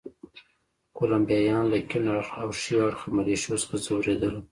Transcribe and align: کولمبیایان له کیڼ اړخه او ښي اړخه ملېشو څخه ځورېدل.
کولمبیایان 0.97 1.65
له 1.71 1.77
کیڼ 1.89 2.05
اړخه 2.13 2.37
او 2.43 2.49
ښي 2.59 2.75
اړخه 2.85 3.07
ملېشو 3.17 3.61
څخه 3.63 3.75
ځورېدل. 3.85 4.35